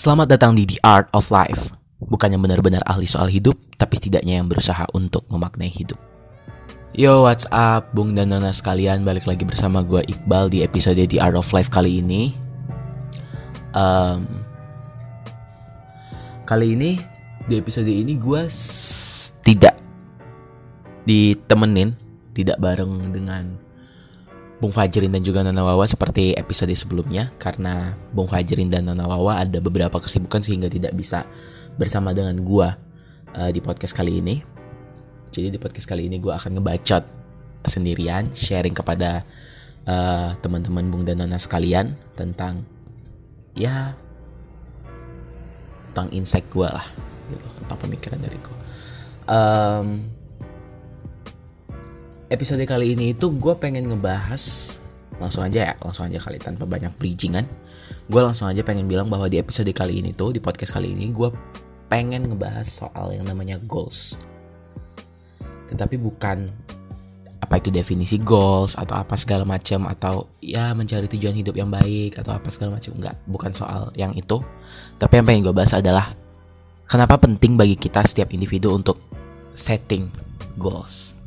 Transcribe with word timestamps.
Selamat 0.00 0.32
datang 0.32 0.56
di 0.56 0.64
The 0.64 0.80
Art 0.80 1.12
of 1.12 1.28
Life. 1.28 1.76
Bukannya 2.00 2.40
benar-benar 2.40 2.80
ahli 2.88 3.04
soal 3.04 3.28
hidup, 3.28 3.60
tapi 3.76 4.00
setidaknya 4.00 4.40
yang 4.40 4.48
berusaha 4.48 4.88
untuk 4.96 5.28
memaknai 5.28 5.68
hidup. 5.68 6.00
Yo, 6.96 7.28
what's 7.28 7.44
up, 7.52 7.92
Bung 7.92 8.16
dan 8.16 8.32
Nona 8.32 8.48
sekalian? 8.48 9.04
Balik 9.04 9.28
lagi 9.28 9.44
bersama 9.44 9.84
gue 9.84 10.00
Iqbal 10.00 10.48
di 10.48 10.64
episode 10.64 11.04
The 11.04 11.20
Art 11.20 11.36
of 11.36 11.52
Life 11.52 11.68
kali 11.68 12.00
ini. 12.00 12.32
Um, 13.76 14.24
kali 16.48 16.72
ini, 16.72 16.96
di 17.44 17.60
episode 17.60 17.92
ini 17.92 18.16
gue 18.16 18.48
tidak 19.44 19.76
ditemenin, 21.04 21.92
tidak 22.32 22.56
bareng 22.56 23.12
dengan 23.12 23.52
Bung 24.60 24.76
Fajrin 24.76 25.08
dan 25.08 25.24
juga 25.24 25.40
Nona 25.40 25.64
Wawa 25.64 25.88
seperti 25.88 26.36
episode 26.36 26.76
sebelumnya 26.76 27.32
karena 27.40 27.96
Bung 28.12 28.28
Fajrin 28.28 28.68
dan 28.68 28.84
Nona 28.84 29.08
Wawa 29.08 29.40
ada 29.40 29.56
beberapa 29.56 29.96
kesibukan 29.96 30.44
sehingga 30.44 30.68
tidak 30.68 30.92
bisa 30.92 31.24
bersama 31.80 32.12
dengan 32.12 32.36
gua 32.44 32.76
uh, 33.32 33.48
di 33.48 33.64
podcast 33.64 33.96
kali 33.96 34.20
ini. 34.20 34.44
Jadi 35.32 35.56
di 35.56 35.58
podcast 35.58 35.88
kali 35.88 36.12
ini 36.12 36.20
gua 36.20 36.36
akan 36.36 36.60
ngebacot 36.60 37.04
sendirian, 37.64 38.36
sharing 38.36 38.76
kepada 38.76 39.24
uh, 39.88 40.36
teman-teman 40.44 40.92
Bung 40.92 41.08
dan 41.08 41.24
Nona 41.24 41.40
sekalian 41.40 41.96
tentang 42.12 42.60
ya 43.56 43.96
tentang 45.88 46.12
insight 46.12 46.44
gua 46.52 46.68
lah, 46.68 46.86
gitu, 47.32 47.48
tentang 47.64 47.80
pemikiran 47.80 48.20
dari 48.20 48.36
gua. 48.44 48.58
Um, 49.24 50.19
episode 52.30 52.62
kali 52.62 52.94
ini 52.94 53.10
itu 53.10 53.26
gue 53.34 53.54
pengen 53.58 53.90
ngebahas 53.90 54.78
langsung 55.18 55.44
aja 55.44 55.68
ya 55.68 55.74
langsung 55.82 56.06
aja 56.08 56.16
kali 56.22 56.38
tanpa 56.40 56.64
banyak 56.64 56.94
bridgingan. 56.96 57.44
Gue 58.06 58.22
langsung 58.22 58.46
aja 58.46 58.62
pengen 58.62 58.86
bilang 58.86 59.10
bahwa 59.10 59.26
di 59.26 59.36
episode 59.36 59.68
kali 59.74 60.00
ini 60.00 60.14
tuh 60.14 60.32
di 60.32 60.40
podcast 60.40 60.78
kali 60.78 60.94
ini 60.94 61.10
gue 61.10 61.28
pengen 61.90 62.24
ngebahas 62.24 62.64
soal 62.64 63.12
yang 63.12 63.26
namanya 63.26 63.58
goals. 63.66 64.16
Tetapi 65.68 65.98
bukan 65.98 66.48
apa 67.42 67.58
itu 67.58 67.74
definisi 67.74 68.16
goals 68.22 68.78
atau 68.78 68.94
apa 68.94 69.18
segala 69.18 69.42
macam 69.42 69.90
atau 69.90 70.30
ya 70.38 70.70
mencari 70.70 71.10
tujuan 71.10 71.34
hidup 71.34 71.58
yang 71.58 71.68
baik 71.68 72.14
atau 72.16 72.30
apa 72.30 72.48
segala 72.48 72.78
macam. 72.78 72.94
Enggak 72.94 73.18
bukan 73.26 73.50
soal 73.52 73.90
yang 73.98 74.14
itu. 74.14 74.38
Tapi 75.02 75.18
yang 75.18 75.26
pengen 75.26 75.50
gue 75.50 75.54
bahas 75.54 75.74
adalah 75.74 76.14
kenapa 76.86 77.18
penting 77.18 77.58
bagi 77.58 77.74
kita 77.74 78.06
setiap 78.06 78.30
individu 78.30 78.70
untuk 78.70 79.02
setting 79.52 80.08
goals 80.56 81.18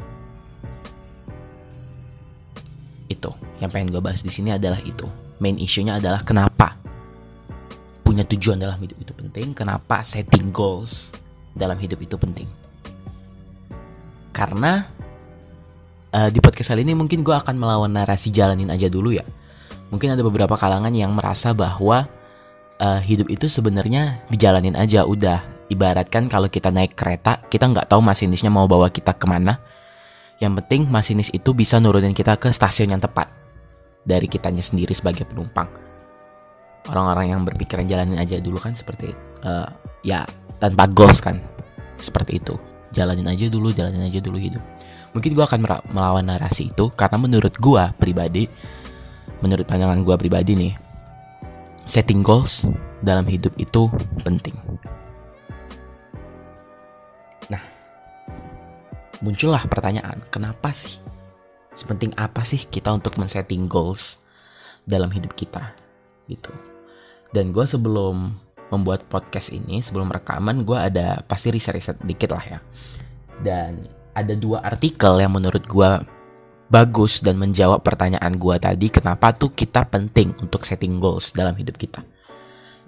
yang 3.63 3.71
pengen 3.71 3.95
gue 3.95 4.03
bahas 4.03 4.19
di 4.19 4.27
sini 4.27 4.51
adalah 4.51 4.83
itu. 4.83 5.07
Main 5.39 5.55
isunya 5.55 5.95
adalah 5.95 6.27
kenapa? 6.27 6.75
Punya 8.03 8.27
tujuan 8.27 8.59
dalam 8.59 8.75
hidup 8.83 8.99
itu 8.99 9.15
penting 9.15 9.55
kenapa 9.55 10.03
setting 10.03 10.51
goals 10.51 11.15
dalam 11.55 11.79
hidup 11.79 11.97
itu 12.03 12.19
penting? 12.19 12.45
Karena 14.35 14.83
uh, 16.11 16.29
di 16.29 16.43
podcast 16.43 16.75
kali 16.75 16.83
ini 16.83 16.93
mungkin 16.93 17.23
gue 17.23 17.31
akan 17.31 17.55
melawan 17.55 17.95
narasi 17.95 18.35
jalanin 18.35 18.67
aja 18.67 18.91
dulu 18.91 19.15
ya. 19.15 19.23
Mungkin 19.89 20.11
ada 20.11 20.21
beberapa 20.25 20.59
kalangan 20.59 20.91
yang 20.91 21.15
merasa 21.15 21.55
bahwa 21.55 22.05
uh, 22.83 22.99
hidup 22.99 23.31
itu 23.31 23.47
sebenarnya 23.47 24.27
dijalanin 24.27 24.75
aja 24.75 25.07
udah. 25.07 25.55
Ibaratkan 25.71 26.27
kalau 26.27 26.51
kita 26.51 26.69
naik 26.69 26.93
kereta 26.93 27.39
kita 27.47 27.65
nggak 27.71 27.87
tahu 27.89 28.03
masinisnya 28.03 28.51
mau 28.51 28.67
bawa 28.67 28.91
kita 28.91 29.15
ke 29.15 29.25
mana. 29.25 29.57
Yang 30.37 30.61
penting 30.61 30.81
masinis 30.91 31.31
itu 31.31 31.55
bisa 31.55 31.79
nurunin 31.79 32.11
kita 32.11 32.35
ke 32.35 32.51
stasiun 32.51 32.93
yang 32.93 33.01
tepat 33.01 33.42
dari 34.03 34.27
kitanya 34.27 34.63
sendiri 34.63 34.91
sebagai 34.91 35.27
penumpang. 35.27 35.67
Orang-orang 36.91 37.31
yang 37.31 37.41
berpikiran 37.47 37.87
jalanin 37.87 38.19
aja 38.19 38.43
dulu 38.43 38.59
kan 38.59 38.75
seperti 38.75 39.15
uh, 39.47 39.67
ya 40.03 40.27
tanpa 40.59 40.87
goals 40.91 41.23
kan. 41.23 41.39
Seperti 41.99 42.43
itu. 42.43 42.59
Jalanin 42.93 43.25
aja 43.25 43.49
dulu, 43.49 43.73
jalanin 43.73 44.05
aja 44.05 44.19
dulu 44.21 44.37
hidup. 44.37 44.61
Mungkin 45.17 45.33
gue 45.33 45.45
akan 45.45 45.59
melawan 45.89 46.25
narasi 46.27 46.69
itu 46.69 46.93
karena 46.93 47.17
menurut 47.17 47.53
gue 47.57 47.83
pribadi, 47.97 48.45
menurut 49.41 49.65
pandangan 49.65 50.03
gue 50.05 50.15
pribadi 50.19 50.53
nih, 50.53 50.73
setting 51.89 52.21
goals 52.21 52.69
dalam 53.01 53.25
hidup 53.25 53.55
itu 53.57 53.89
penting. 54.21 54.53
muncullah 59.23 59.63
pertanyaan, 59.71 60.19
kenapa 60.27 60.75
sih? 60.75 60.99
Sepenting 61.73 62.13
apa 62.15 62.45
sih 62.45 62.61
kita 62.69 62.93
untuk 62.93 63.17
men-setting 63.17 63.65
goals 63.65 64.21
dalam 64.85 65.09
hidup 65.09 65.33
kita? 65.33 65.73
Gitu. 66.29 66.53
Dan 67.33 67.49
gue 67.49 67.65
sebelum 67.65 68.37
membuat 68.69 69.09
podcast 69.09 69.49
ini, 69.49 69.81
sebelum 69.81 70.09
rekaman, 70.09 70.65
gue 70.65 70.77
ada 70.77 71.21
pasti 71.25 71.49
riset-riset 71.49 71.97
dikit 72.05 72.33
lah 72.33 72.45
ya. 72.45 72.59
Dan 73.41 73.85
ada 74.13 74.33
dua 74.37 74.61
artikel 74.61 75.17
yang 75.17 75.33
menurut 75.33 75.65
gue 75.65 75.91
bagus 76.69 77.21
dan 77.21 77.41
menjawab 77.41 77.81
pertanyaan 77.81 78.37
gue 78.37 78.55
tadi, 78.61 78.87
kenapa 78.89 79.33
tuh 79.33 79.53
kita 79.53 79.85
penting 79.89 80.33
untuk 80.41 80.65
setting 80.65 81.01
goals 81.01 81.33
dalam 81.33 81.53
hidup 81.57 81.77
kita. 81.77 82.01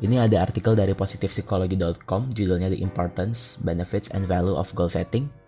Ini 0.02 0.28
ada 0.28 0.44
artikel 0.44 0.76
dari 0.76 0.92
positivepsychology.com, 0.92 2.36
judulnya 2.36 2.68
The 2.70 2.82
Importance, 2.84 3.58
Benefits, 3.62 4.12
and 4.12 4.28
Value 4.30 4.58
of 4.58 4.74
Goal 4.78 4.92
Setting 4.92 5.45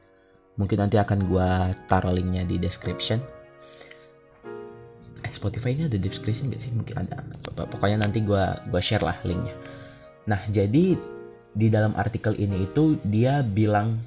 mungkin 0.57 0.77
nanti 0.81 0.97
akan 0.97 1.29
gue 1.29 1.49
taruh 1.85 2.13
linknya 2.13 2.43
di 2.43 2.57
description. 2.57 3.21
Eh 5.21 5.31
Spotify 5.33 5.77
ini 5.77 5.85
ada 5.85 5.97
description 6.01 6.49
gak 6.49 6.61
sih? 6.61 6.73
Mungkin 6.73 6.97
ada. 6.97 7.21
Pokoknya 7.53 8.05
nanti 8.05 8.25
gue 8.25 8.43
gua 8.69 8.81
share 8.81 9.05
lah 9.05 9.17
linknya. 9.21 9.53
Nah 10.25 10.41
jadi 10.49 10.97
di 11.57 11.67
dalam 11.69 11.93
artikel 11.97 12.37
ini 12.37 12.65
itu 12.69 12.97
dia 13.05 13.41
bilang 13.45 13.97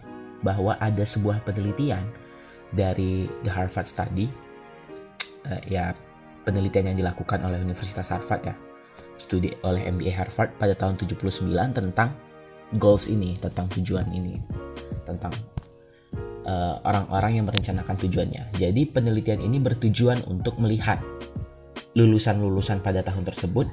bahwa 0.43 0.75
ada 0.78 1.03
sebuah 1.03 1.43
penelitian 1.47 2.03
dari 2.75 3.31
The 3.47 3.50
Harvard 3.50 3.87
Study. 3.87 4.27
Uh, 5.41 5.62
ya 5.65 5.97
penelitian 6.44 6.93
yang 6.93 6.99
dilakukan 7.00 7.41
oleh 7.47 7.62
Universitas 7.62 8.11
Harvard 8.11 8.43
ya. 8.43 8.55
Studi 9.21 9.53
oleh 9.62 9.84
MBA 9.87 10.17
Harvard 10.17 10.56
pada 10.56 10.72
tahun 10.72 10.97
79 10.97 11.44
tentang 11.77 12.11
goals 12.78 13.11
ini 13.11 13.34
tentang 13.37 13.67
tujuan 13.75 14.06
ini 14.15 14.38
tentang 15.03 15.34
orang-orang 16.84 17.33
uh, 17.33 17.37
yang 17.41 17.47
merencanakan 17.47 17.97
tujuannya. 18.00 18.55
Jadi 18.56 18.83
penelitian 18.88 19.41
ini 19.44 19.59
bertujuan 19.59 20.25
untuk 20.28 20.59
melihat 20.59 21.00
lulusan-lulusan 21.99 22.81
pada 22.87 23.03
tahun 23.03 23.27
tersebut 23.27 23.66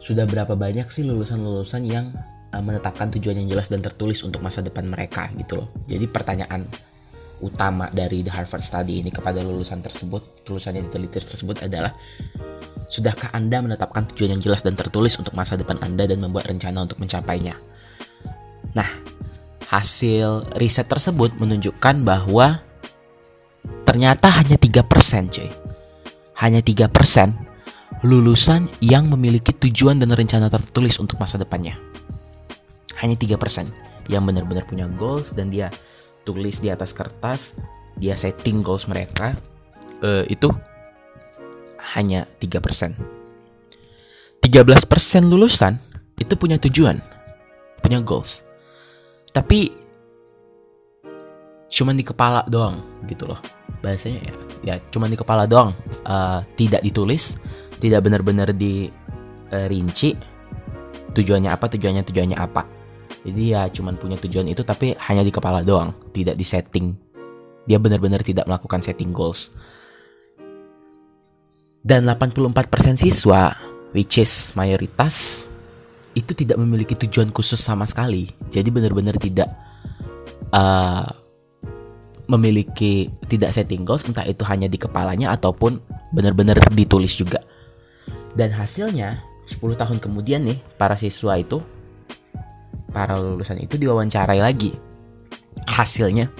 sudah 0.00 0.24
berapa 0.24 0.56
banyak 0.56 0.88
sih 0.88 1.04
lulusan-lulusan 1.04 1.84
yang 1.84 2.08
uh, 2.56 2.62
menetapkan 2.64 3.12
tujuan 3.12 3.44
yang 3.44 3.48
jelas 3.52 3.68
dan 3.68 3.84
tertulis 3.84 4.24
untuk 4.24 4.40
masa 4.40 4.64
depan 4.64 4.88
mereka 4.88 5.28
gitu 5.36 5.60
loh. 5.60 5.68
Jadi 5.84 6.08
pertanyaan 6.08 6.64
utama 7.40 7.88
dari 7.92 8.20
The 8.24 8.32
Harvard 8.32 8.64
Study 8.64 9.00
ini 9.00 9.12
kepada 9.12 9.40
lulusan 9.40 9.80
tersebut, 9.80 10.48
lulusan 10.48 10.76
yang 10.76 10.88
diteliti 10.88 11.20
tersebut 11.20 11.64
adalah 11.64 11.92
Sudahkah 12.90 13.30
Anda 13.30 13.62
menetapkan 13.62 14.10
tujuan 14.10 14.34
yang 14.34 14.42
jelas 14.42 14.66
dan 14.66 14.74
tertulis 14.74 15.14
untuk 15.14 15.30
masa 15.38 15.54
depan 15.54 15.78
Anda 15.78 16.10
dan 16.10 16.18
membuat 16.18 16.50
rencana 16.50 16.90
untuk 16.90 16.98
mencapainya? 16.98 17.54
Nah, 18.74 18.88
hasil 19.70 20.50
riset 20.58 20.90
tersebut 20.90 21.38
menunjukkan 21.38 22.02
bahwa 22.02 22.58
ternyata 23.86 24.26
hanya 24.42 24.58
3% 24.58 24.82
cuy. 25.30 25.46
Hanya 26.42 26.58
3% 26.58 26.90
lulusan 28.02 28.66
yang 28.82 29.06
memiliki 29.06 29.54
tujuan 29.54 30.02
dan 30.02 30.10
rencana 30.10 30.50
tertulis 30.50 30.98
untuk 30.98 31.22
masa 31.22 31.38
depannya. 31.38 31.78
Hanya 32.98 33.14
3% 33.14 34.10
yang 34.10 34.26
benar-benar 34.26 34.66
punya 34.66 34.90
goals 34.90 35.30
dan 35.30 35.54
dia 35.54 35.70
tulis 36.26 36.58
di 36.58 36.66
atas 36.66 36.90
kertas, 36.90 37.54
dia 37.94 38.18
setting 38.18 38.66
goals 38.66 38.90
mereka. 38.90 39.38
Uh, 40.02 40.26
itu 40.26 40.50
hanya 41.94 42.26
3%. 42.42 42.98
13% 44.40 45.30
lulusan 45.30 45.78
itu 46.18 46.34
punya 46.34 46.56
tujuan, 46.58 46.98
punya 47.84 48.00
goals 48.00 48.49
tapi 49.30 49.70
cuman 51.70 51.94
di 51.94 52.02
kepala 52.02 52.42
doang 52.50 52.82
gitu 53.06 53.30
loh 53.30 53.38
bahasanya 53.80 54.20
ya. 54.26 54.34
Ya 54.60 54.74
cuman 54.92 55.08
di 55.08 55.16
kepala 55.16 55.48
doang. 55.48 55.72
Uh, 56.04 56.44
tidak 56.54 56.84
ditulis 56.84 57.40
tidak 57.80 58.04
benar-benar 58.04 58.52
dirinci. 58.52 60.10
Uh, 60.12 60.18
tujuannya 61.10 61.50
apa 61.50 61.66
tujuannya 61.70 62.02
tujuannya 62.06 62.38
apa. 62.38 62.62
Jadi 63.20 63.42
ya 63.52 63.68
cuman 63.68 64.00
punya 64.00 64.16
tujuan 64.16 64.48
itu 64.48 64.64
tapi 64.64 64.96
hanya 64.96 65.20
di 65.26 65.32
kepala 65.32 65.64
doang 65.64 65.92
tidak 66.12 66.36
di 66.36 66.44
setting. 66.44 66.86
Dia 67.68 67.76
benar-benar 67.76 68.24
tidak 68.24 68.48
melakukan 68.48 68.80
setting 68.84 69.12
goals. 69.12 69.52
Dan 71.80 72.04
84% 72.04 73.00
siswa 73.00 73.56
which 73.96 74.20
is 74.20 74.52
mayoritas 74.52 75.48
itu 76.14 76.32
tidak 76.34 76.58
memiliki 76.58 76.98
tujuan 76.98 77.30
khusus 77.30 77.58
sama 77.60 77.86
sekali. 77.86 78.30
Jadi 78.50 78.68
benar-benar 78.70 79.14
tidak 79.20 79.50
uh, 80.50 81.06
memiliki 82.30 83.10
tidak 83.26 83.54
setting 83.54 83.82
goals, 83.82 84.06
entah 84.06 84.26
itu 84.26 84.42
hanya 84.46 84.70
di 84.70 84.78
kepalanya 84.78 85.34
ataupun 85.34 85.82
benar-benar 86.14 86.58
ditulis 86.74 87.14
juga. 87.14 87.42
Dan 88.34 88.54
hasilnya 88.54 89.22
10 89.46 89.58
tahun 89.74 89.98
kemudian 89.98 90.46
nih 90.46 90.58
para 90.78 90.94
siswa 90.94 91.34
itu 91.34 91.58
para 92.94 93.18
lulusan 93.18 93.58
itu 93.62 93.78
diwawancarai 93.78 94.38
lagi. 94.42 94.74
Hasilnya 95.66 96.30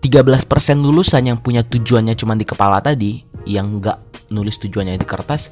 13% 0.00 0.46
lulusan 0.78 1.26
yang 1.26 1.38
punya 1.40 1.64
tujuannya 1.64 2.14
cuma 2.14 2.38
di 2.38 2.46
kepala 2.46 2.78
tadi, 2.80 3.24
yang 3.48 3.80
nggak 3.80 4.30
nulis 4.30 4.60
tujuannya 4.60 4.94
di 4.94 5.06
kertas, 5.08 5.50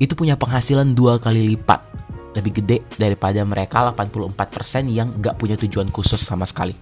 itu 0.00 0.16
punya 0.16 0.38
penghasilan 0.40 0.96
dua 0.96 1.20
kali 1.20 1.54
lipat 1.54 1.91
lebih 2.32 2.62
gede 2.62 2.76
daripada 2.96 3.44
mereka 3.44 3.92
84% 3.92 4.88
yang 4.88 5.20
nggak 5.20 5.36
punya 5.36 5.56
tujuan 5.60 5.88
khusus 5.92 6.20
sama 6.20 6.48
sekali. 6.48 6.72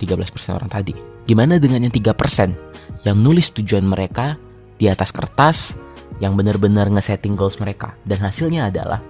13% 0.00 0.56
orang 0.56 0.68
tadi. 0.68 0.92
Gimana 1.24 1.56
dengan 1.56 1.84
yang 1.84 1.92
3% 1.92 3.06
yang 3.08 3.16
nulis 3.16 3.52
tujuan 3.56 3.84
mereka 3.84 4.36
di 4.76 4.86
atas 4.86 5.10
kertas 5.10 5.74
yang 6.22 6.38
benar-benar 6.38 6.86
nge-setting 6.92 7.34
goals 7.34 7.58
mereka 7.58 7.98
dan 8.06 8.22
hasilnya 8.22 8.70
adalah 8.70 9.02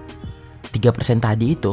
3% 0.73 1.20
tadi 1.20 1.47
itu 1.52 1.73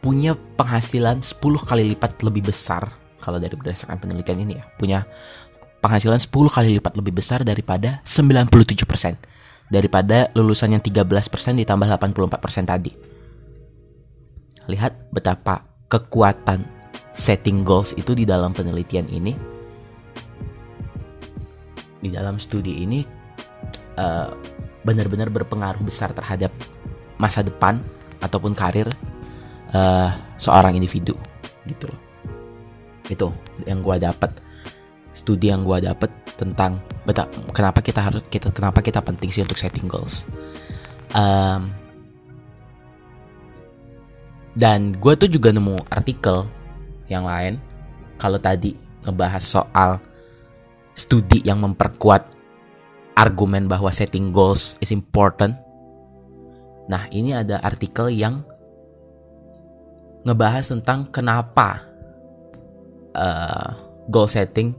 punya 0.00 0.32
penghasilan 0.56 1.20
10 1.20 1.36
kali 1.68 1.84
lipat 1.92 2.24
lebih 2.24 2.48
besar 2.48 2.88
kalau 3.20 3.36
dari 3.36 3.52
berdasarkan 3.52 4.00
penelitian 4.00 4.40
ini 4.48 4.56
ya 4.56 4.64
punya 4.80 5.04
penghasilan 5.80 6.20
10 6.20 6.28
kali 6.30 6.68
lipat 6.78 6.92
lebih 6.96 7.16
besar 7.16 7.42
daripada 7.42 8.04
97% 8.04 8.52
daripada 9.70 10.28
lulusan 10.34 10.74
yang 10.76 10.82
13% 10.82 11.62
ditambah 11.62 11.86
84% 11.86 12.66
tadi. 12.66 12.92
Lihat 14.66 15.14
betapa 15.14 15.64
kekuatan 15.86 16.66
setting 17.14 17.62
goals 17.62 17.94
itu 17.94 18.12
di 18.12 18.26
dalam 18.26 18.50
penelitian 18.50 19.06
ini. 19.08 19.32
Di 22.00 22.10
dalam 22.10 22.36
studi 22.42 22.82
ini 22.82 23.00
uh, 23.94 24.28
benar-benar 24.82 25.30
berpengaruh 25.30 25.86
besar 25.86 26.10
terhadap 26.10 26.50
masa 27.20 27.46
depan 27.46 27.78
ataupun 28.18 28.56
karir 28.56 28.90
uh, 29.70 30.10
seorang 30.34 30.74
individu 30.74 31.14
gitu 31.68 31.86
loh. 31.86 32.00
Itu 33.06 33.26
yang 33.70 33.86
gue 33.86 33.96
dapat 34.02 34.49
studi 35.10 35.50
yang 35.50 35.66
gue 35.66 35.82
dapat 35.84 36.10
tentang 36.38 36.78
betap, 37.04 37.28
kenapa 37.50 37.82
kita 37.82 38.00
harus 38.00 38.22
kita 38.30 38.54
kenapa 38.54 38.80
kita 38.80 39.02
penting 39.02 39.28
sih 39.34 39.42
untuk 39.42 39.58
setting 39.58 39.90
goals 39.90 40.24
um, 41.12 41.70
dan 44.54 44.94
gue 44.94 45.12
tuh 45.18 45.30
juga 45.30 45.50
nemu 45.50 45.78
artikel 45.90 46.46
yang 47.10 47.26
lain 47.26 47.58
kalau 48.18 48.38
tadi 48.38 48.74
ngebahas 49.02 49.42
soal 49.42 49.98
studi 50.94 51.40
yang 51.42 51.62
memperkuat 51.64 52.28
argumen 53.20 53.68
bahwa 53.68 53.92
setting 53.92 54.32
goals 54.32 54.80
is 54.80 54.92
important. 54.92 55.56
Nah, 56.88 57.06
ini 57.12 57.36
ada 57.36 57.60
artikel 57.60 58.08
yang 58.08 58.42
ngebahas 60.24 60.68
tentang 60.68 61.08
kenapa 61.08 61.84
uh, 63.16 63.76
goal 64.08 64.28
setting 64.28 64.76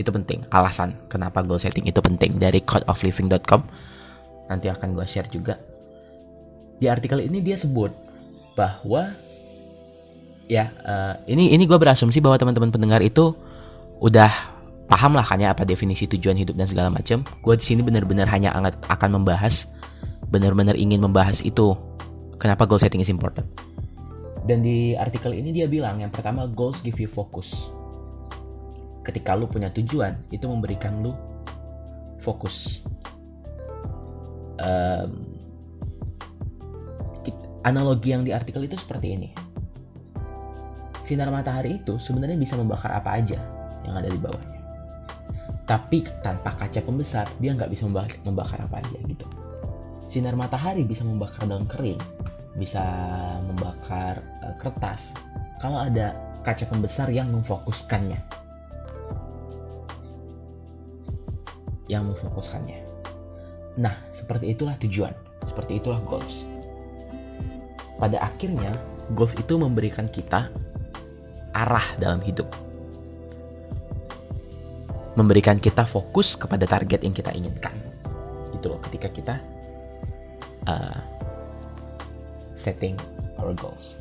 itu 0.00 0.08
penting. 0.08 0.48
Alasan 0.48 0.96
kenapa 1.12 1.44
goal 1.44 1.60
setting 1.60 1.84
itu 1.84 2.00
penting 2.00 2.40
dari 2.40 2.64
codeofliving.com. 2.64 3.60
Nanti 4.48 4.66
akan 4.72 4.96
gue 4.96 5.04
share 5.04 5.28
juga. 5.28 5.60
Di 6.80 6.88
artikel 6.88 7.28
ini 7.28 7.44
dia 7.44 7.60
sebut 7.60 7.92
bahwa 8.56 9.12
ya 10.48 10.72
uh, 10.82 11.14
ini 11.28 11.52
ini 11.52 11.68
gue 11.68 11.76
berasumsi 11.76 12.18
bahwa 12.24 12.40
teman-teman 12.40 12.72
pendengar 12.72 13.04
itu 13.04 13.36
udah 14.00 14.32
paham 14.90 15.14
lah 15.14 15.22
kan 15.22 15.38
ya 15.38 15.54
apa 15.54 15.62
definisi 15.62 16.10
tujuan 16.10 16.34
hidup 16.40 16.56
dan 16.56 16.66
segala 16.66 16.88
macam. 16.88 17.20
Gue 17.44 17.54
di 17.60 17.64
sini 17.68 17.84
benar-benar 17.84 18.26
hanya 18.32 18.56
akan 18.88 19.10
membahas, 19.20 19.70
benar-benar 20.32 20.74
ingin 20.74 21.04
membahas 21.04 21.44
itu 21.44 21.76
kenapa 22.40 22.64
goal 22.64 22.80
setting 22.80 23.04
is 23.04 23.12
important. 23.12 23.46
Dan 24.48 24.64
di 24.64 24.96
artikel 24.96 25.36
ini 25.36 25.52
dia 25.52 25.68
bilang 25.68 26.00
yang 26.00 26.08
pertama 26.08 26.48
goals 26.48 26.80
give 26.80 26.96
you 26.96 27.06
focus. 27.06 27.70
Ketika 29.10 29.34
lu 29.34 29.50
punya 29.50 29.74
tujuan, 29.74 30.30
itu 30.30 30.46
memberikan 30.46 31.02
lu 31.02 31.10
fokus. 32.22 32.86
Um, 34.62 35.26
analogi 37.66 38.14
yang 38.14 38.22
di 38.22 38.30
artikel 38.30 38.62
itu 38.70 38.78
seperti 38.78 39.18
ini. 39.18 39.28
Sinar 41.02 41.26
matahari 41.34 41.82
itu 41.82 41.98
sebenarnya 41.98 42.38
bisa 42.38 42.54
membakar 42.54 42.94
apa 42.94 43.18
aja 43.18 43.42
yang 43.82 43.98
ada 43.98 44.06
di 44.06 44.14
bawahnya. 44.14 44.62
Tapi 45.66 46.06
tanpa 46.22 46.54
kaca 46.54 46.78
pembesar, 46.86 47.26
dia 47.42 47.50
nggak 47.50 47.66
bisa 47.74 47.90
membakar, 48.22 48.62
apa 48.62 48.78
aja 48.78 48.94
gitu. 49.10 49.26
Sinar 50.06 50.38
matahari 50.38 50.86
bisa 50.86 51.02
membakar 51.02 51.50
daun 51.50 51.66
kering, 51.66 51.98
bisa 52.54 52.78
membakar 53.42 54.22
uh, 54.46 54.54
kertas 54.54 55.10
kalau 55.58 55.82
ada 55.82 56.14
kaca 56.46 56.62
pembesar 56.70 57.10
yang 57.10 57.26
memfokuskannya 57.34 58.39
yang 61.90 62.06
memfokuskannya. 62.06 62.78
Nah 63.82 63.98
seperti 64.14 64.54
itulah 64.54 64.78
tujuan 64.78 65.14
seperti 65.50 65.82
itulah 65.82 65.98
goals. 66.06 66.46
Pada 67.98 68.22
akhirnya 68.22 68.78
goals 69.12 69.34
itu 69.34 69.58
memberikan 69.58 70.06
kita 70.06 70.48
arah 71.50 71.86
dalam 71.98 72.22
hidup. 72.22 72.46
Memberikan 75.18 75.58
kita 75.58 75.84
fokus 75.84 76.38
kepada 76.38 76.64
target 76.64 77.02
yang 77.02 77.12
kita 77.12 77.34
inginkan. 77.34 77.74
Itu 78.54 78.72
loh 78.72 78.80
ketika 78.88 79.10
kita 79.10 79.34
uh, 80.70 80.98
setting 82.54 82.94
our 83.42 83.52
goals. 83.58 83.98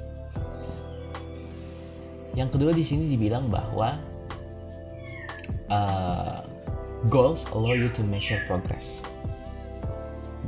Yang 2.37 2.55
kedua 2.55 2.71
di 2.71 2.85
sini 2.85 3.09
dibilang 3.09 3.49
bahwa 3.49 3.97
uh, 5.67 6.48
goals 7.07 7.47
allow 7.55 7.71
you 7.71 7.87
to 7.95 8.03
measure 8.03 8.43
progress. 8.43 8.99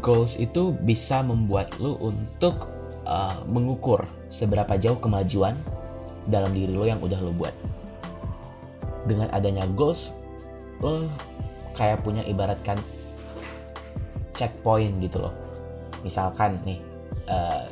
Goals 0.03 0.35
itu 0.35 0.75
bisa 0.83 1.23
membuat 1.23 1.71
lo 1.79 1.95
untuk 2.03 2.67
uh, 3.07 3.39
mengukur 3.47 4.03
seberapa 4.27 4.75
jauh 4.75 4.99
kemajuan 4.99 5.55
dalam 6.27 6.51
diri 6.51 6.75
lo 6.75 6.83
yang 6.83 6.99
udah 6.99 7.19
lo 7.23 7.31
buat. 7.31 7.55
Dengan 9.07 9.31
adanya 9.31 9.63
goals, 9.71 10.11
lo 10.83 11.07
kayak 11.79 12.03
punya 12.03 12.27
ibaratkan 12.27 12.75
checkpoint 14.35 14.99
gitu 14.99 15.23
loh. 15.23 15.33
Misalkan 16.03 16.59
nih, 16.67 16.81
uh, 17.31 17.69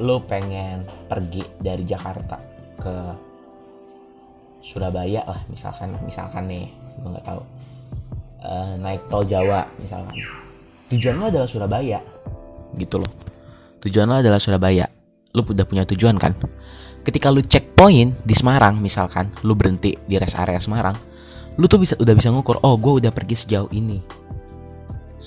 lo 0.00 0.22
pengen 0.24 0.82
pergi 1.06 1.44
dari 1.60 1.84
Jakarta 1.86 2.38
ke 2.78 2.94
Surabaya 4.64 5.20
lah 5.28 5.44
misalkan 5.52 5.92
misalkan 6.08 6.48
nih 6.48 6.72
gue 6.98 7.12
nggak 7.12 7.26
tahu 7.28 7.42
uh, 8.44 8.76
naik 8.78 9.08
tol 9.08 9.24
Jawa 9.24 9.66
misalkan 9.80 10.14
tujuan 10.92 11.16
lo 11.18 11.24
adalah 11.32 11.48
Surabaya. 11.48 11.98
Gitu 12.76 13.00
loh. 13.00 13.10
Tujuan 13.82 14.06
lo 14.06 14.20
adalah 14.20 14.38
Surabaya. 14.38 14.86
Lo 15.34 15.42
udah 15.42 15.66
punya 15.66 15.82
tujuan 15.88 16.14
kan? 16.20 16.36
Ketika 17.04 17.28
lu 17.28 17.42
checkpoint 17.44 18.22
di 18.22 18.34
Semarang 18.36 18.78
misalkan 18.78 19.32
lu 19.44 19.52
berhenti 19.58 19.96
di 20.06 20.14
rest 20.16 20.38
area 20.38 20.60
Semarang 20.60 20.96
lu 21.54 21.70
tuh 21.70 21.78
bisa 21.78 21.94
udah 22.02 22.14
bisa 22.18 22.34
ngukur 22.34 22.58
oh 22.66 22.74
gue 22.78 23.02
udah 23.02 23.10
pergi 23.10 23.34
sejauh 23.34 23.70
ini. 23.74 23.98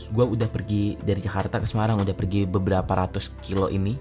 Gue 0.08 0.24
udah 0.24 0.48
pergi 0.48 0.96
dari 1.02 1.20
Jakarta 1.20 1.60
ke 1.60 1.68
Semarang 1.68 2.00
udah 2.00 2.16
pergi 2.16 2.48
beberapa 2.48 2.88
ratus 2.88 3.36
kilo 3.44 3.68
ini 3.68 3.98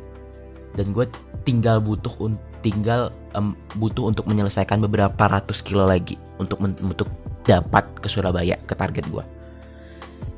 dan 0.76 0.92
gue 0.92 1.08
tinggal 1.42 1.80
butuh 1.80 2.12
tinggal 2.60 3.10
um, 3.32 3.56
butuh 3.80 4.12
untuk 4.12 4.28
menyelesaikan 4.28 4.78
beberapa 4.84 5.24
ratus 5.24 5.64
kilo 5.64 5.88
lagi 5.88 6.20
untuk 6.36 6.60
untuk 6.60 7.08
dapat 7.46 7.86
ke 8.02 8.10
Surabaya 8.10 8.58
ke 8.66 8.74
target 8.74 9.06
gue. 9.08 9.24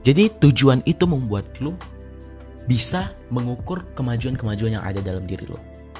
Jadi 0.04 0.30
tujuan 0.40 0.84
itu 0.84 1.04
membuat 1.08 1.48
lo 1.58 1.74
bisa 2.68 3.16
mengukur 3.32 3.88
kemajuan-kemajuan 3.96 4.78
yang 4.78 4.84
ada 4.84 5.00
dalam 5.00 5.24
diri 5.24 5.48
lo. 5.48 5.58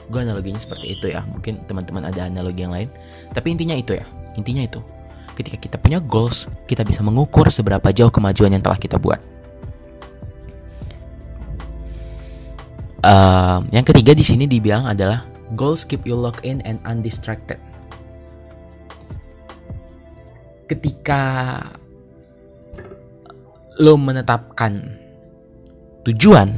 Gue 0.09 0.25
analoginya 0.25 0.61
seperti 0.61 0.97
itu 0.97 1.13
ya. 1.13 1.25
Mungkin 1.25 1.65
teman-teman 1.69 2.09
ada 2.09 2.29
analogi 2.29 2.65
yang 2.65 2.73
lain. 2.73 2.89
Tapi 3.33 3.53
intinya 3.53 3.77
itu 3.77 3.97
ya. 3.97 4.05
Intinya 4.37 4.65
itu. 4.65 4.81
Ketika 5.37 5.57
kita 5.61 5.77
punya 5.77 6.01
goals, 6.01 6.49
kita 6.65 6.85
bisa 6.85 7.05
mengukur 7.05 7.49
seberapa 7.53 7.85
jauh 7.93 8.13
kemajuan 8.13 8.53
yang 8.57 8.65
telah 8.65 8.81
kita 8.81 8.97
buat. 8.97 9.21
Uh, 12.99 13.63
yang 13.71 13.87
ketiga 13.87 14.11
di 14.11 14.27
sini 14.27 14.51
dibilang 14.51 14.89
adalah 14.91 15.23
goals 15.55 15.87
keep 15.87 16.03
you 16.03 16.19
locked 16.19 16.43
in 16.43 16.59
and 16.67 16.83
undistracted. 16.83 17.61
Ketika 20.69 21.23
lo 23.81 23.97
menetapkan 23.97 25.01
tujuan, 26.05 26.53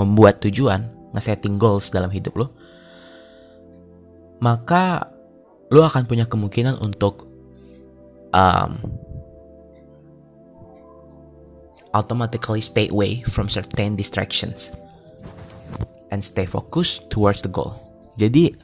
membuat 0.00 0.40
tujuan, 0.40 0.88
nge-setting 1.12 1.60
goals 1.60 1.92
dalam 1.92 2.08
hidup 2.08 2.32
lo, 2.38 2.46
maka 4.40 5.12
lo 5.68 5.84
akan 5.84 6.08
punya 6.08 6.24
kemungkinan 6.24 6.80
untuk 6.80 7.28
um, 8.32 8.80
automatically 11.92 12.62
stay 12.62 12.88
away 12.88 13.22
from 13.26 13.50
certain 13.50 13.98
distractions 13.98 14.70
and 16.14 16.22
stay 16.22 16.46
focused 16.46 17.10
towards 17.10 17.42
the 17.42 17.50
goal. 17.50 17.74
Jadi 18.18 18.54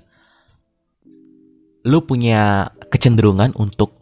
lu 1.86 2.02
punya 2.02 2.70
kecenderungan 2.90 3.54
untuk 3.58 3.95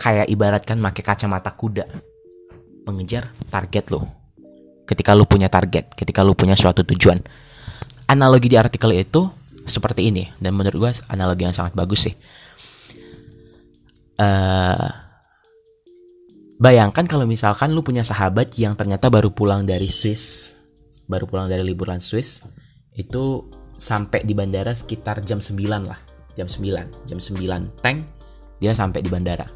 kayak 0.00 0.32
ibaratkan 0.32 0.80
pakai 0.80 1.02
kacamata 1.04 1.52
kuda 1.52 1.84
mengejar 2.88 3.28
target 3.52 3.92
lu. 3.92 4.00
Ketika 4.88 5.12
lu 5.12 5.28
punya 5.28 5.52
target, 5.52 5.92
ketika 5.92 6.24
lu 6.24 6.32
punya 6.32 6.56
suatu 6.56 6.82
tujuan. 6.82 7.20
Analogi 8.10 8.50
di 8.50 8.58
artikel 8.58 8.90
itu 8.96 9.30
seperti 9.68 10.10
ini 10.10 10.26
dan 10.42 10.56
menurut 10.56 10.74
gue 10.74 10.92
analogi 11.12 11.46
yang 11.46 11.54
sangat 11.54 11.76
bagus 11.78 12.10
sih. 12.10 12.14
Uh, 14.18 14.90
bayangkan 16.58 17.06
kalau 17.06 17.28
misalkan 17.28 17.70
lu 17.70 17.86
punya 17.86 18.02
sahabat 18.02 18.58
yang 18.58 18.74
ternyata 18.74 19.06
baru 19.06 19.30
pulang 19.30 19.62
dari 19.62 19.92
Swiss, 19.92 20.56
baru 21.06 21.30
pulang 21.30 21.46
dari 21.46 21.62
liburan 21.62 22.02
Swiss, 22.02 22.42
itu 22.98 23.46
sampai 23.78 24.26
di 24.26 24.34
bandara 24.34 24.74
sekitar 24.74 25.22
jam 25.22 25.38
9 25.38 25.54
lah, 25.86 26.00
jam 26.34 26.50
9, 26.50 27.06
jam 27.06 27.18
9 27.22 27.80
tank 27.80 27.98
dia 28.60 28.76
sampai 28.76 29.00
di 29.00 29.08
bandara. 29.08 29.48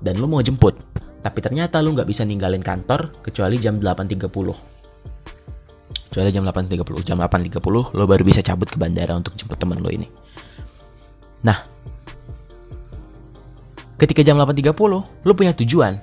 Dan 0.00 0.16
lu 0.16 0.24
mau 0.24 0.40
jemput, 0.40 0.76
tapi 1.20 1.44
ternyata 1.44 1.84
lu 1.84 1.92
nggak 1.92 2.08
bisa 2.08 2.24
ninggalin 2.24 2.64
kantor 2.64 3.12
kecuali 3.20 3.60
jam 3.60 3.76
8.30. 3.76 4.24
Kecuali 6.10 6.30
jam 6.32 6.42
8.30. 6.48 7.06
Jam 7.06 7.20
8.30 7.20 7.94
lo 7.94 8.04
baru 8.08 8.22
bisa 8.24 8.40
cabut 8.40 8.66
ke 8.66 8.80
bandara 8.80 9.12
untuk 9.14 9.36
jemput 9.36 9.60
temen 9.60 9.78
lo 9.78 9.92
ini. 9.92 10.08
Nah, 11.44 11.60
ketika 14.00 14.24
jam 14.24 14.40
8.30 14.40 14.72
lo 14.98 15.32
punya 15.36 15.52
tujuan. 15.52 16.00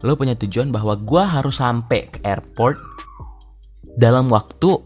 Lo 0.00 0.16
punya 0.16 0.32
tujuan 0.32 0.72
bahwa 0.72 0.96
gue 0.96 1.22
harus 1.22 1.60
sampai 1.60 2.08
ke 2.08 2.24
airport 2.24 2.80
dalam 4.00 4.32
waktu 4.32 4.80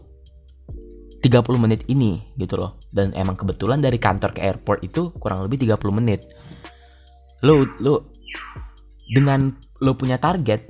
30 1.23 1.31
menit 1.55 1.87
ini 1.87 2.35
gitu 2.35 2.59
loh. 2.59 2.75
Dan 2.91 3.15
emang 3.15 3.39
kebetulan 3.39 3.79
dari 3.79 3.95
kantor 3.95 4.35
ke 4.35 4.43
airport 4.43 4.83
itu 4.83 5.15
kurang 5.15 5.47
lebih 5.47 5.63
30 5.63 5.79
menit. 5.95 6.27
Lo 7.45 7.61
lo 7.77 8.09
dengan 9.13 9.53
lo 9.85 9.93
punya 9.93 10.17
target 10.17 10.65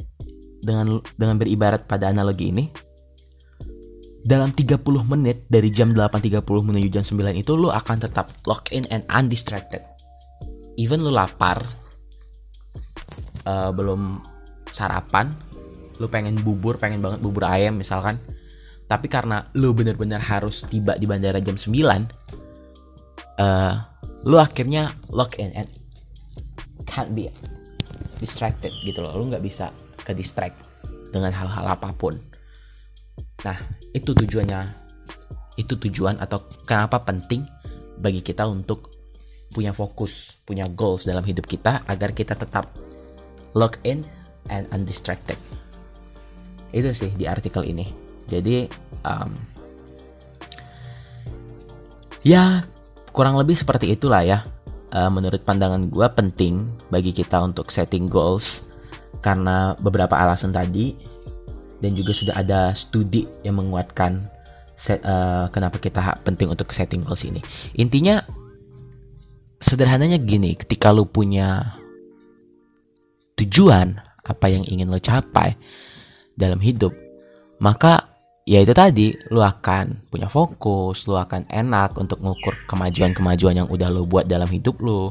dengan 0.59 0.99
dengan 1.15 1.39
beribarat 1.39 1.87
pada 1.87 2.11
analogi 2.11 2.51
ini 2.51 2.67
dalam 4.25 4.51
30 4.51 4.81
menit 5.05 5.45
dari 5.47 5.69
jam 5.69 5.93
8.30 5.93 6.41
menuju 6.41 6.89
jam 6.89 7.05
9 7.05 7.21
itu 7.37 7.53
lo 7.53 7.69
akan 7.69 7.97
tetap 8.01 8.33
lock 8.49 8.73
in 8.75 8.83
and 8.89 9.05
undistracted. 9.07 9.85
Even 10.75 11.05
lo 11.05 11.13
lapar 11.13 11.61
uh, 13.45 13.71
belum 13.71 14.19
sarapan 14.73 15.31
lo 16.01 16.11
pengen 16.11 16.35
bubur 16.43 16.75
pengen 16.75 16.99
banget 16.99 17.23
bubur 17.23 17.47
ayam 17.47 17.79
misalkan 17.79 18.19
tapi 18.85 19.07
karena 19.07 19.47
lo 19.55 19.71
bener-bener 19.71 20.19
harus 20.19 20.67
tiba 20.67 20.99
di 20.99 21.07
bandara 21.07 21.39
jam 21.39 21.55
9 21.55 21.71
uh, 23.39 23.73
lo 24.27 24.37
akhirnya 24.41 24.91
lock 25.07 25.39
in 25.39 25.55
and 25.55 25.71
can't 26.95 27.11
be 27.11 27.27
distracted 28.23 28.71
gitu 28.87 29.03
loh. 29.03 29.11
Lu 29.19 29.27
nggak 29.27 29.43
bisa 29.43 29.75
ke 29.99 30.15
distract 30.15 30.55
dengan 31.11 31.35
hal-hal 31.35 31.75
apa 31.75 31.91
pun. 31.91 32.15
Nah 33.43 33.59
itu 33.91 34.15
tujuannya. 34.15 34.87
Itu 35.59 35.75
tujuan 35.79 36.19
atau 36.19 36.47
kenapa 36.63 37.03
penting 37.03 37.43
bagi 37.99 38.19
kita 38.19 38.43
untuk 38.47 38.91
punya 39.55 39.71
fokus 39.71 40.35
punya 40.43 40.67
goals 40.67 41.07
dalam 41.07 41.23
hidup 41.23 41.47
kita 41.47 41.87
agar 41.87 42.11
kita 42.11 42.35
tetap 42.35 42.71
lock 43.55 43.79
in 43.83 44.03
and 44.51 44.67
undistracted. 44.71 45.39
Itu 46.75 46.91
sih 46.91 47.11
di 47.15 47.23
artikel 47.27 47.63
ini. 47.63 47.87
Jadi 48.27 48.67
um, 49.07 49.31
ya 52.25 52.67
kurang 53.15 53.39
lebih 53.39 53.55
seperti 53.55 53.95
itulah 53.95 54.27
ya 54.27 54.43
uh, 54.95 55.11
menurut 55.11 55.43
pandangan 55.43 55.91
gue 55.91 56.07
penting 56.15 56.71
bagi 56.87 57.11
kita 57.11 57.43
untuk 57.43 57.69
setting 57.69 58.07
goals 58.07 58.71
karena 59.19 59.75
beberapa 59.83 60.15
alasan 60.15 60.55
tadi 60.55 60.95
dan 61.83 61.91
juga 61.91 62.15
sudah 62.15 62.35
ada 62.39 62.71
studi 62.71 63.27
yang 63.43 63.59
menguatkan 63.59 64.31
set, 64.79 65.03
uh, 65.03 65.51
kenapa 65.51 65.77
kita 65.77 65.99
penting 66.23 66.47
untuk 66.47 66.71
setting 66.71 67.03
goals 67.03 67.27
ini. 67.27 67.43
Intinya 67.75 68.23
sederhananya 69.59 70.15
gini, 70.17 70.55
ketika 70.55 70.95
lu 70.95 71.03
punya 71.03 71.75
tujuan 73.35 73.99
apa 74.25 74.45
yang 74.47 74.63
ingin 74.63 74.87
lo 74.87 74.97
capai 74.97 75.59
dalam 76.39 76.63
hidup, 76.63 76.95
maka 77.59 78.14
ya 78.45 78.61
itu 78.61 78.77
tadi 78.77 79.17
lu 79.33 79.41
akan 79.41 80.05
punya 80.13 80.29
fokus, 80.29 81.09
lu 81.09 81.17
akan 81.17 81.49
enak 81.49 81.97
untuk 81.97 82.21
mengukur 82.21 82.53
kemajuan-kemajuan 82.69 83.65
yang 83.65 83.69
udah 83.73 83.89
lu 83.89 84.05
buat 84.05 84.29
dalam 84.29 84.45
hidup 84.45 84.77
lu 84.85 85.09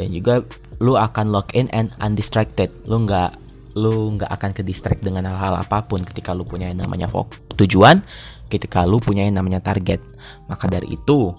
dan 0.00 0.08
juga 0.08 0.40
lu 0.80 0.96
akan 0.96 1.28
lock 1.28 1.52
in 1.52 1.68
and 1.76 1.92
undistracted. 2.00 2.72
Lu 2.88 3.04
nggak 3.04 3.36
lu 3.76 4.16
nggak 4.16 4.32
akan 4.32 4.50
ke 4.56 4.64
distract 4.64 5.04
dengan 5.04 5.28
hal-hal 5.28 5.60
apa 5.60 5.84
pun 5.84 6.02
ketika 6.02 6.32
lu 6.32 6.42
punya 6.42 6.72
yang 6.72 6.82
namanya 6.82 7.06
fokus 7.06 7.36
tujuan, 7.60 8.00
ketika 8.48 8.88
lu 8.88 8.96
punya 8.96 9.28
yang 9.28 9.36
namanya 9.36 9.60
target. 9.60 10.00
Maka 10.48 10.66
dari 10.66 10.96
itu, 10.96 11.36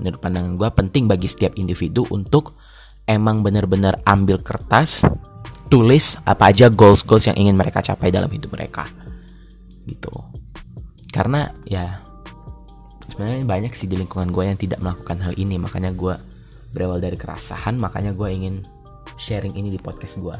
menurut 0.00 0.18
pandangan 0.18 0.56
gue 0.56 0.68
penting 0.72 1.04
bagi 1.04 1.28
setiap 1.28 1.54
individu 1.60 2.08
untuk 2.08 2.56
emang 3.04 3.44
benar-benar 3.44 4.00
ambil 4.08 4.40
kertas, 4.40 5.04
tulis 5.68 6.16
apa 6.24 6.48
aja 6.48 6.72
goals-goals 6.72 7.28
yang 7.28 7.36
ingin 7.36 7.60
mereka 7.60 7.84
capai 7.84 8.08
dalam 8.08 8.32
hidup 8.32 8.56
mereka. 8.56 8.88
Gitu 9.84 10.41
karena 11.12 11.52
ya 11.68 12.00
sebenarnya 13.06 13.44
banyak 13.44 13.72
sih 13.76 13.86
di 13.86 14.00
lingkungan 14.00 14.32
gue 14.32 14.44
yang 14.48 14.58
tidak 14.58 14.80
melakukan 14.80 15.20
hal 15.20 15.36
ini. 15.36 15.60
Makanya 15.60 15.92
gue 15.92 16.16
berawal 16.72 16.98
dari 17.04 17.20
kerasahan 17.20 17.76
makanya 17.76 18.16
gue 18.16 18.28
ingin 18.32 18.64
sharing 19.20 19.52
ini 19.52 19.68
di 19.68 19.76
podcast 19.76 20.16
gue 20.24 20.32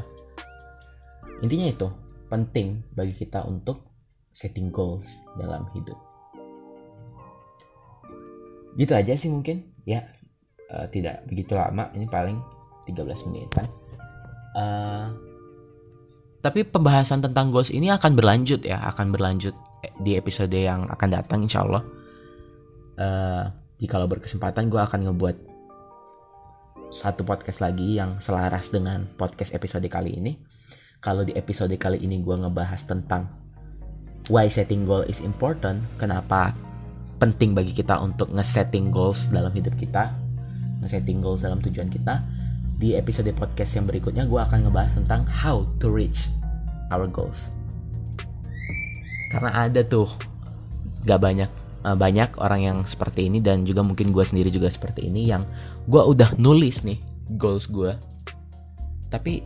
intinya 1.45 1.69
itu 1.69 1.87
penting 2.25 2.81
bagi 2.97 3.13
kita 3.13 3.45
untuk 3.45 3.85
setting 4.33 4.73
goals 4.73 5.21
dalam 5.37 5.69
hidup. 5.77 5.99
Gitu 8.73 8.91
aja 8.97 9.13
sih 9.13 9.29
mungkin. 9.29 9.69
Ya 9.85 10.09
uh, 10.73 10.89
tidak 10.89 11.27
begitu 11.29 11.53
lama. 11.53 11.93
Ini 11.93 12.09
paling 12.09 12.41
13 12.87 13.27
menit 13.31 13.49
kan 13.51 13.67
uh, 14.57 15.05
tapi 16.43 16.67
pembahasan 16.67 17.23
tentang 17.23 17.49
goals 17.49 17.71
ini 17.71 17.87
akan 17.91 18.19
berlanjut 18.19 18.67
ya 18.67 18.83
akan 18.91 19.15
berlanjut 19.15 19.55
di 19.99 20.15
episode 20.15 20.53
yang 20.53 20.87
akan 20.87 21.09
datang 21.11 21.43
insya 21.43 21.63
Allah 21.65 21.83
uh, 22.99 23.45
jika 23.77 23.99
berkesempatan 24.05 24.71
gue 24.71 24.79
akan 24.79 24.99
ngebuat 25.11 25.37
satu 26.93 27.25
podcast 27.25 27.59
lagi 27.59 27.97
yang 27.97 28.21
selaras 28.21 28.69
dengan 28.69 29.09
podcast 29.17 29.57
episode 29.57 29.89
kali 29.89 30.13
ini. 30.13 30.37
Kalau 31.01 31.25
di 31.25 31.33
episode 31.33 31.73
kali 31.75 31.99
ini 31.99 32.21
gue 32.21 32.37
ngebahas 32.37 32.85
tentang 32.85 33.43
why 34.31 34.47
setting 34.47 34.87
goal 34.87 35.03
is 35.03 35.19
important 35.19 35.83
kenapa 35.99 36.55
penting 37.19 37.51
bagi 37.51 37.75
kita 37.75 37.99
untuk 37.99 38.31
nge-setting 38.31 38.87
goals 38.87 39.27
dalam 39.27 39.51
hidup 39.51 39.75
kita 39.75 40.15
nge-setting 40.79 41.19
goals 41.19 41.43
dalam 41.43 41.59
tujuan 41.59 41.91
kita 41.91 42.23
di 42.79 42.95
episode 42.95 43.31
podcast 43.35 43.75
yang 43.75 43.87
berikutnya 43.87 44.27
gue 44.27 44.39
akan 44.39 44.67
ngebahas 44.67 44.95
tentang 44.95 45.27
how 45.27 45.67
to 45.79 45.91
reach 45.91 46.31
our 46.91 47.07
goals 47.07 47.51
karena 49.33 49.49
ada 49.65 49.81
tuh. 49.81 50.07
Gak 51.03 51.19
banyak 51.19 51.49
uh, 51.83 51.97
banyak 51.99 52.39
orang 52.39 52.61
yang 52.63 52.77
seperti 52.87 53.27
ini 53.27 53.43
dan 53.43 53.67
juga 53.67 53.83
mungkin 53.83 54.15
gue 54.15 54.23
sendiri 54.23 54.49
juga 54.49 54.71
seperti 54.71 55.11
ini 55.11 55.27
yang 55.29 55.43
gue 55.85 55.99
udah 55.99 56.39
nulis 56.39 56.87
nih 56.87 56.99
goals 57.35 57.67
gue 57.67 57.91
tapi 59.11 59.43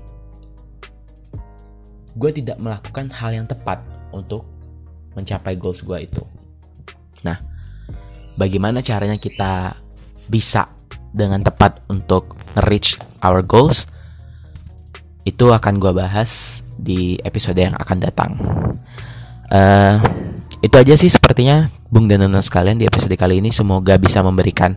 gue 2.17 2.31
tidak 2.33 2.57
melakukan 2.57 3.13
hal 3.13 3.35
yang 3.35 3.45
tepat 3.45 3.83
untuk 4.09 4.45
mencapai 5.13 5.57
goals 5.57 5.85
gue 5.85 5.97
itu. 6.01 6.23
Nah 7.25 7.37
bagaimana 8.37 8.81
caranya 8.81 9.17
kita 9.21 9.75
bisa 10.29 10.69
dengan 11.13 11.41
tepat 11.41 11.83
untuk 11.89 12.37
reach 12.69 12.97
our 13.21 13.43
goals? 13.45 13.85
Itu 15.27 15.51
akan 15.51 15.83
gue 15.83 15.91
bahas 15.91 16.63
di 16.79 17.19
episode 17.21 17.59
yang 17.59 17.75
akan 17.75 17.97
datang 17.99 18.31
uh, 19.51 19.95
itu 20.63 20.75
aja 20.75 20.93
sih 20.97 21.11
sepertinya 21.11 21.69
Bung 21.87 22.09
dan 22.11 22.23
Nona 22.23 22.43
sekalian 22.43 22.79
di 22.79 22.85
episode 22.87 23.13
kali 23.15 23.39
ini 23.39 23.53
semoga 23.53 23.95
bisa 23.95 24.19
memberikan 24.19 24.75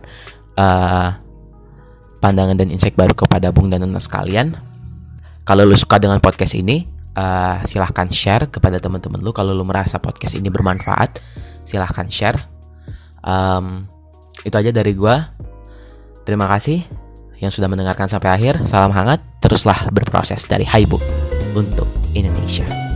uh, 0.55 1.09
pandangan 2.23 2.55
dan 2.55 2.69
insight 2.71 2.95
baru 2.95 3.11
kepada 3.11 3.51
Bung 3.51 3.67
dan 3.67 3.83
Nona 3.83 3.99
sekalian. 3.99 4.55
Kalau 5.41 5.65
lu 5.65 5.75
suka 5.75 5.97
dengan 5.97 6.21
podcast 6.21 6.53
ini, 6.53 6.85
uh, 7.17 7.65
silahkan 7.65 8.07
share 8.13 8.47
kepada 8.47 8.77
teman-teman 8.77 9.19
lu. 9.19 9.33
Kalau 9.33 9.51
lu 9.51 9.65
merasa 9.65 9.97
podcast 9.97 10.37
ini 10.37 10.47
bermanfaat, 10.47 11.19
silahkan 11.65 12.07
share. 12.07 12.39
Um, 13.25 13.89
itu 14.45 14.55
aja 14.55 14.71
dari 14.71 14.93
gua. 14.95 15.33
Terima 16.23 16.45
kasih 16.45 16.85
yang 17.41 17.49
sudah 17.49 17.67
mendengarkan 17.67 18.05
sampai 18.05 18.29
akhir. 18.37 18.63
Salam 18.69 18.93
hangat, 18.93 19.19
teruslah 19.41 19.89
berproses 19.89 20.45
dari 20.45 20.63
Haibu. 20.63 21.01
untuk 21.51 21.83
Indonesia. 22.15 22.90